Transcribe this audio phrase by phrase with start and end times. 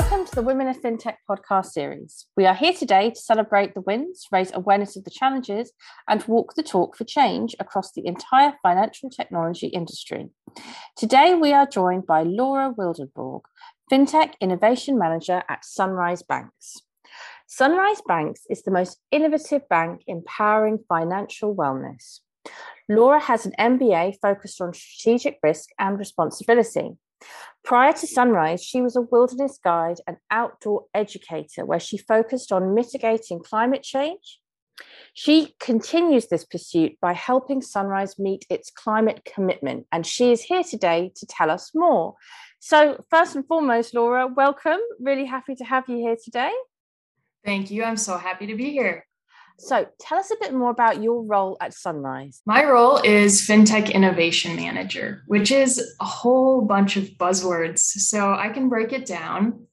[0.00, 2.24] Welcome to the Women of FinTech podcast series.
[2.34, 5.72] We are here today to celebrate the wins, raise awareness of the challenges,
[6.08, 10.30] and walk the talk for change across the entire financial technology industry.
[10.96, 13.42] Today, we are joined by Laura Wildenborg,
[13.92, 16.78] FinTech Innovation Manager at Sunrise Banks.
[17.46, 22.20] Sunrise Banks is the most innovative bank empowering financial wellness.
[22.88, 26.92] Laura has an MBA focused on strategic risk and responsibility.
[27.64, 32.74] Prior to Sunrise, she was a wilderness guide and outdoor educator where she focused on
[32.74, 34.40] mitigating climate change.
[35.12, 40.62] She continues this pursuit by helping Sunrise meet its climate commitment, and she is here
[40.62, 42.14] today to tell us more.
[42.60, 44.80] So, first and foremost, Laura, welcome.
[44.98, 46.52] Really happy to have you here today.
[47.44, 47.84] Thank you.
[47.84, 49.06] I'm so happy to be here.
[49.60, 52.40] So, tell us a bit more about your role at Sunrise.
[52.46, 57.80] My role is FinTech Innovation Manager, which is a whole bunch of buzzwords.
[57.80, 59.66] So, I can break it down.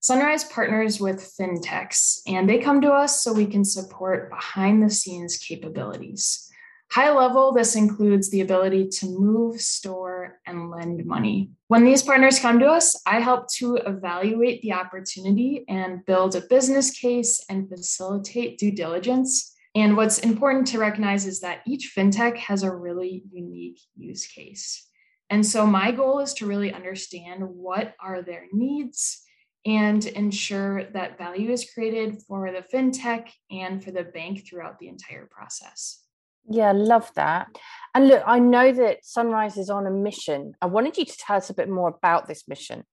[0.00, 4.90] Sunrise partners with fintechs, and they come to us so we can support behind the
[4.90, 6.48] scenes capabilities.
[6.92, 11.50] High level, this includes the ability to move, store, and lend money.
[11.74, 16.40] When these partners come to us, I help to evaluate the opportunity and build a
[16.42, 19.52] business case and facilitate due diligence.
[19.74, 24.88] And what's important to recognize is that each fintech has a really unique use case.
[25.30, 29.20] And so my goal is to really understand what are their needs
[29.66, 34.86] and ensure that value is created for the fintech and for the bank throughout the
[34.86, 36.03] entire process.
[36.48, 37.48] Yeah, love that.
[37.94, 40.54] And look, I know that Sunrise is on a mission.
[40.60, 42.84] I wanted you to tell us a bit more about this mission.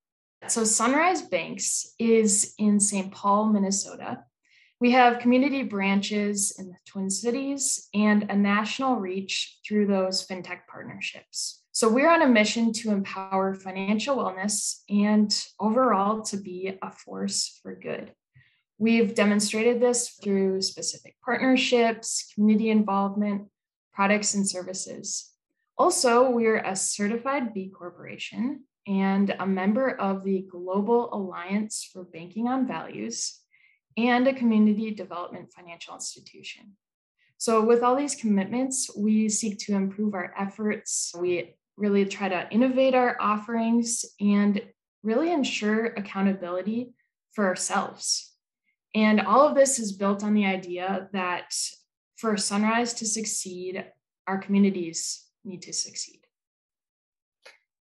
[0.48, 3.12] So, Sunrise Banks is in St.
[3.12, 4.24] Paul, Minnesota.
[4.80, 10.62] We have community branches in the Twin Cities and a national reach through those fintech
[10.68, 11.62] partnerships.
[11.74, 17.60] So, we're on a mission to empower financial wellness and overall to be a force
[17.62, 18.14] for good.
[18.82, 23.48] We've demonstrated this through specific partnerships, community involvement,
[23.94, 25.30] products, and services.
[25.78, 32.48] Also, we're a certified B Corporation and a member of the Global Alliance for Banking
[32.48, 33.42] on Values
[33.98, 36.76] and a community development financial institution.
[37.38, 41.14] So, with all these commitments, we seek to improve our efforts.
[41.16, 44.60] We really try to innovate our offerings and
[45.04, 46.96] really ensure accountability
[47.36, 48.31] for ourselves.
[48.94, 51.54] And all of this is built on the idea that
[52.18, 53.86] for Sunrise to succeed,
[54.28, 56.22] our communities need to succeed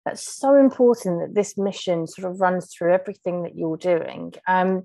[0.09, 4.33] that's so important that this mission sort of runs through everything that you're doing.
[4.47, 4.85] Um,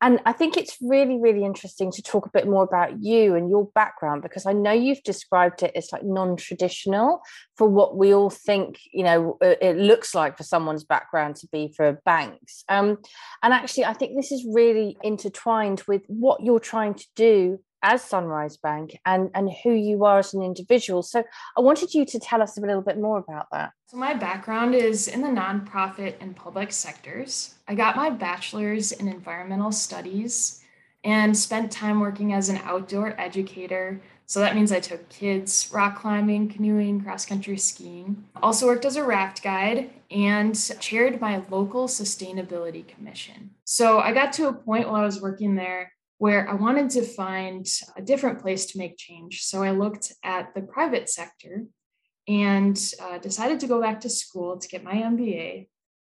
[0.00, 3.50] and I think it's really, really interesting to talk a bit more about you and
[3.50, 7.20] your background because I know you've described it as like non-traditional
[7.56, 11.72] for what we all think, you know, it looks like for someone's background to be
[11.76, 12.64] for banks.
[12.68, 12.98] Um,
[13.42, 18.02] and actually, I think this is really intertwined with what you're trying to do as
[18.02, 21.02] Sunrise Bank and, and who you are as an individual.
[21.02, 21.24] So
[21.56, 23.72] I wanted you to tell us a little bit more about that.
[23.86, 27.56] So, my background is in the nonprofit and public sectors.
[27.68, 30.62] I got my bachelor's in environmental studies
[31.04, 34.00] and spent time working as an outdoor educator.
[34.26, 38.24] So that means I took kids rock climbing, canoeing, cross country skiing.
[38.42, 43.50] Also worked as a raft guide and chaired my local sustainability commission.
[43.64, 45.92] So I got to a point while I was working there
[46.22, 47.66] where I wanted to find
[47.96, 49.42] a different place to make change.
[49.42, 51.64] So I looked at the private sector
[52.28, 55.66] and uh, decided to go back to school to get my MBA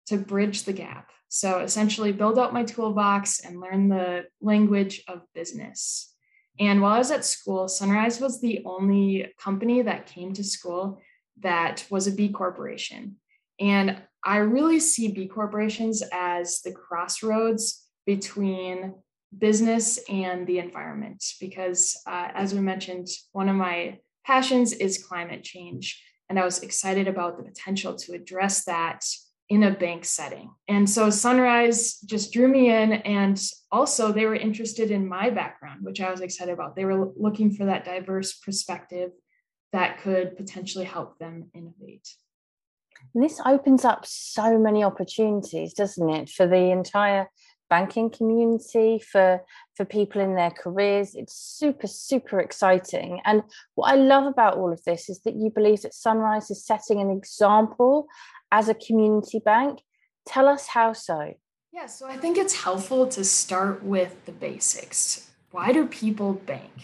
[0.07, 1.13] to bridge the gap.
[1.29, 6.13] So essentially, build out my toolbox and learn the language of business.
[6.59, 11.01] And while I was at school, Sunrise was the only company that came to school
[11.43, 13.19] that was a B corporation.
[13.61, 18.95] And I really see B corporations as the crossroads between
[19.39, 25.43] business and the environment because uh, as we mentioned one of my passions is climate
[25.43, 29.03] change and i was excited about the potential to address that
[29.53, 30.51] in a bank setting.
[30.67, 33.39] And so sunrise just drew me in and
[33.71, 36.75] also they were interested in my background which i was excited about.
[36.75, 39.11] They were looking for that diverse perspective
[39.75, 42.09] that could potentially help them innovate.
[43.15, 47.29] This opens up so many opportunities doesn't it for the entire
[47.73, 49.29] banking community for
[49.77, 51.15] for people in their careers.
[51.15, 53.21] It's super super exciting.
[53.25, 53.39] And
[53.77, 56.99] what i love about all of this is that you believe that sunrise is setting
[57.01, 57.95] an example
[58.59, 59.75] as a community bank.
[60.33, 61.19] Tell us how so.
[61.79, 65.03] Yeah so i think it's helpful to start with the basics.
[65.55, 66.75] Why do people bank?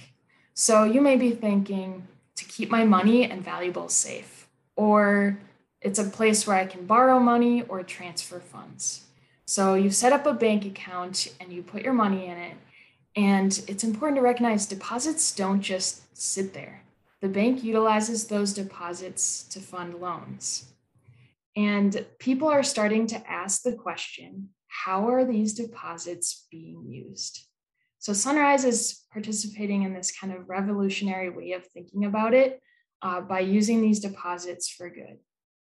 [0.66, 1.90] So you may be thinking
[2.38, 4.32] to keep my money and valuables safe
[4.86, 5.02] or
[5.86, 9.07] it's a place where i can borrow money or transfer funds
[9.48, 12.54] So you set up a bank account and you put your money in it.
[13.16, 16.82] And it's important to recognize deposits don't just sit there.
[17.22, 20.66] The bank utilizes those deposits to fund loans.
[21.56, 27.40] And people are starting to ask the question how are these deposits being used?
[28.00, 32.60] So Sunrise is participating in this kind of revolutionary way of thinking about it
[33.00, 35.16] uh, by using these deposits for good.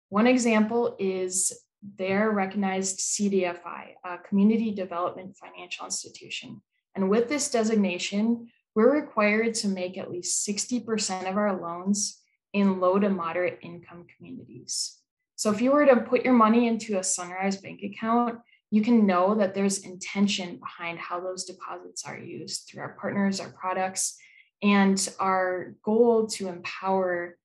[0.10, 6.62] One example is their recognized CDFI, a community development financial institution.
[6.96, 12.22] And with this designation, we're required to make at least 60% of our loans
[12.54, 14.98] in low to moderate income communities.
[15.36, 18.40] So if you were to put your money into a Sunrise bank account,
[18.72, 23.40] you can know that there's intention behind how those deposits are used through our partners,
[23.40, 24.18] our products,
[24.62, 27.38] and our goal to empower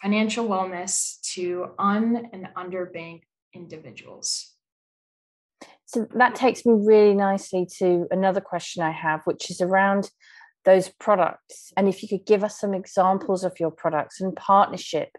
[0.00, 3.22] financial wellness to un and underbanked
[3.56, 4.52] individuals.
[5.86, 10.10] So that takes me really nicely to another question I have, which is around
[10.64, 11.72] those products.
[11.76, 15.10] And if you could give us some examples of your products and partnership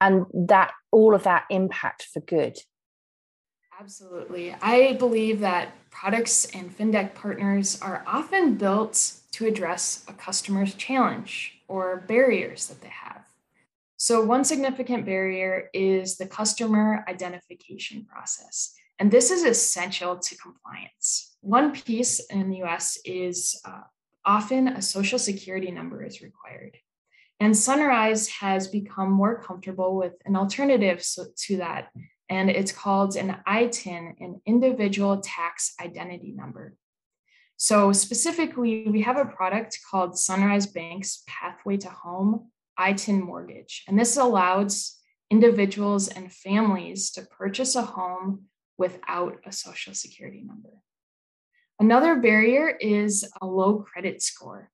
[0.00, 2.58] and that all of that impact for good.
[3.78, 4.54] Absolutely.
[4.60, 11.60] I believe that products and FinTech partners are often built to address a customer's challenge
[11.68, 13.22] or barriers that they have.
[14.06, 18.72] So, one significant barrier is the customer identification process.
[19.00, 21.36] And this is essential to compliance.
[21.40, 23.80] One piece in the US is uh,
[24.24, 26.76] often a social security number is required.
[27.40, 31.04] And Sunrise has become more comfortable with an alternative
[31.46, 31.88] to that
[32.28, 36.76] and it's called an ITIN, an individual tax identity number.
[37.56, 43.84] So, specifically, we have a product called Sunrise Bank's Pathway to Home ITIN Mortgage.
[43.88, 44.98] And this allows
[45.30, 48.44] individuals and families to purchase a home
[48.78, 50.70] without a social security number.
[51.78, 54.70] Another barrier is a low credit score.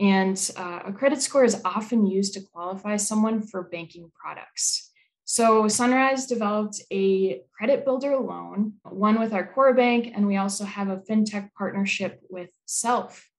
[0.00, 4.90] And uh, a credit score is often used to qualify someone for banking products.
[5.24, 10.64] So Sunrise developed a credit builder loan, one with our core bank, and we also
[10.64, 13.30] have a fintech partnership with Self.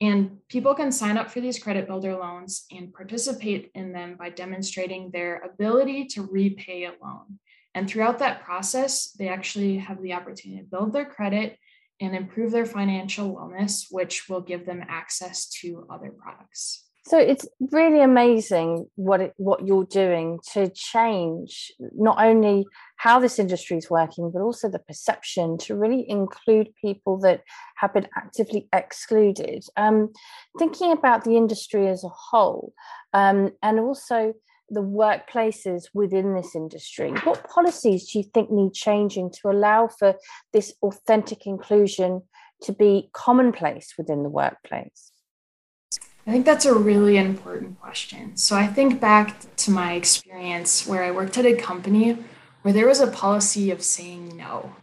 [0.00, 4.30] And people can sign up for these credit builder loans and participate in them by
[4.30, 7.40] demonstrating their ability to repay a loan.
[7.74, 11.58] And throughout that process, they actually have the opportunity to build their credit
[12.00, 16.87] and improve their financial wellness, which will give them access to other products.
[17.08, 22.66] So it's really amazing what it, what you're doing to change not only
[22.98, 27.44] how this industry is working, but also the perception to really include people that
[27.76, 29.64] have been actively excluded.
[29.78, 30.12] Um,
[30.58, 32.74] thinking about the industry as a whole,
[33.14, 34.34] um, and also
[34.68, 40.14] the workplaces within this industry, what policies do you think need changing to allow for
[40.52, 42.20] this authentic inclusion
[42.64, 45.10] to be commonplace within the workplace?
[46.28, 48.36] I think that's a really important question.
[48.36, 52.18] So I think back to my experience where I worked at a company
[52.60, 54.76] where there was a policy of saying no.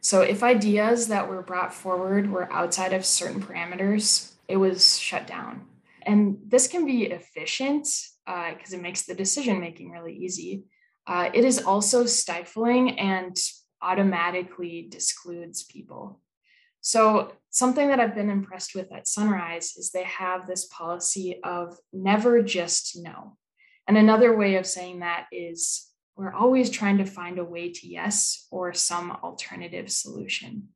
[0.00, 5.26] So if ideas that were brought forward were outside of certain parameters, it was shut
[5.26, 5.66] down.
[6.02, 7.88] And this can be efficient
[8.24, 10.66] because uh, it makes the decision making really easy.
[11.04, 13.36] Uh, it is also stifling and
[13.82, 16.20] automatically discludes people.
[16.86, 21.76] So, something that I've been impressed with at Sunrise is they have this policy of
[21.92, 23.36] never just no.
[23.88, 27.88] And another way of saying that is we're always trying to find a way to
[27.88, 30.68] yes or some alternative solution.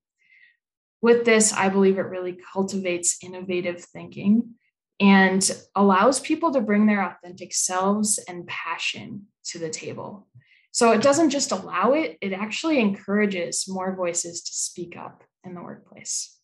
[1.01, 4.55] With this, I believe it really cultivates innovative thinking
[4.99, 10.27] and allows people to bring their authentic selves and passion to the table.
[10.73, 15.55] So it doesn't just allow it, it actually encourages more voices to speak up in
[15.55, 16.37] the workplace.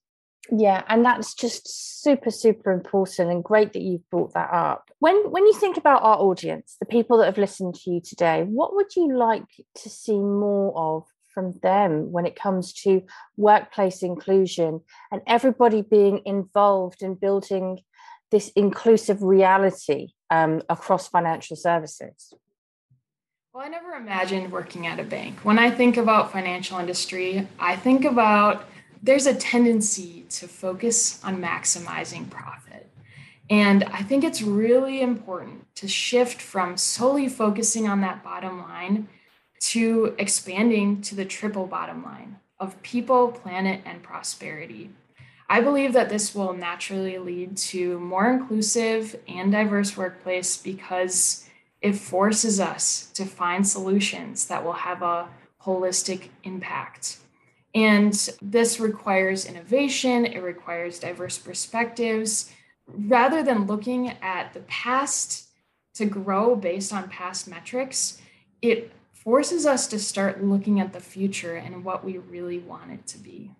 [0.50, 4.90] Yeah, and that's just super, super important and great that you've brought that up.
[5.00, 8.44] When when you think about our audience, the people that have listened to you today,
[8.44, 9.48] what would you like
[9.82, 13.02] to see more of from them when it comes to
[13.36, 14.80] workplace inclusion
[15.12, 17.80] and everybody being involved in building
[18.30, 22.32] this inclusive reality um, across financial services?
[23.52, 25.38] Well, I never imagined working at a bank.
[25.40, 28.64] When I think about financial industry, I think about
[29.06, 32.88] there's a tendency to focus on maximizing profit.
[33.48, 39.08] And I think it's really important to shift from solely focusing on that bottom line
[39.60, 44.90] to expanding to the triple bottom line of people, planet, and prosperity.
[45.48, 51.48] I believe that this will naturally lead to more inclusive and diverse workplace because
[51.80, 55.28] it forces us to find solutions that will have a
[55.62, 57.18] holistic impact
[57.76, 62.50] And this requires innovation, it requires diverse perspectives.
[62.86, 65.48] Rather than looking at the past
[65.96, 68.18] to grow based on past metrics,
[68.62, 73.06] it forces us to start looking at the future and what we really want it
[73.08, 73.50] to be.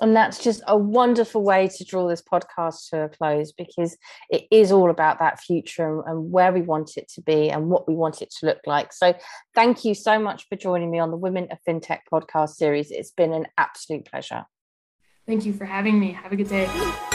[0.00, 3.96] And that's just a wonderful way to draw this podcast to a close because
[4.28, 7.86] it is all about that future and, where we want it to be and what
[7.86, 8.92] we want it to look like.
[8.92, 9.14] So,
[9.54, 12.90] thank you so much for joining me on the Women of FinTech podcast series.
[12.90, 14.46] It's been an absolute pleasure.
[15.26, 16.12] Thank you for having me.
[16.12, 17.13] Have a good day.